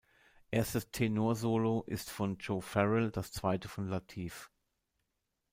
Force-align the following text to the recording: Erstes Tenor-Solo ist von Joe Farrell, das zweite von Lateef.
Erstes 0.49 0.89
Tenor-Solo 0.89 1.83
ist 1.85 2.09
von 2.09 2.39
Joe 2.39 2.63
Farrell, 2.63 3.11
das 3.11 3.31
zweite 3.31 3.67
von 3.69 3.87
Lateef. 3.87 4.49